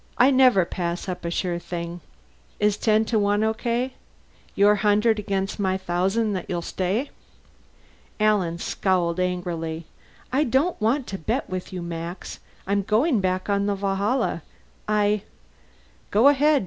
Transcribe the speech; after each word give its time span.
"I 0.17 0.31
never 0.31 0.65
pass 0.65 1.07
up 1.07 1.25
a 1.25 1.29
sure 1.29 1.59
thing. 1.59 2.01
Is 2.59 2.75
ten 2.75 3.05
to 3.05 3.19
one 3.19 3.43
okay 3.43 3.93
your 4.55 4.77
hundred 4.77 5.19
against 5.19 5.59
my 5.59 5.77
thousand 5.77 6.33
that 6.33 6.47
you'll 6.49 6.63
stay?" 6.63 7.11
Alan 8.19 8.57
scowled 8.57 9.19
angrily. 9.19 9.85
"I 10.33 10.43
don't 10.43 10.81
want 10.81 11.05
to 11.05 11.19
bet 11.19 11.51
with 11.51 11.71
you, 11.71 11.83
Max. 11.83 12.39
I'm 12.65 12.81
going 12.81 13.19
back 13.21 13.47
on 13.47 13.67
the 13.67 13.75
Valhalla. 13.75 14.41
I" 14.87 15.21
"Go 16.09 16.29
ahead. 16.29 16.59